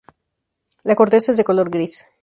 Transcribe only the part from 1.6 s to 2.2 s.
gris.